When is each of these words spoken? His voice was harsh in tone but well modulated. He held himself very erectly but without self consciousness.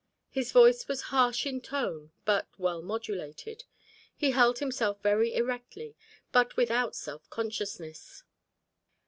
His 0.31 0.51
voice 0.51 0.87
was 0.87 1.01
harsh 1.13 1.45
in 1.45 1.61
tone 1.61 2.11
but 2.25 2.47
well 2.57 2.81
modulated. 2.81 3.65
He 4.15 4.31
held 4.31 4.57
himself 4.57 4.99
very 5.03 5.33
erectly 5.35 5.93
but 6.31 6.57
without 6.57 6.95
self 6.95 7.29
consciousness. 7.29 8.23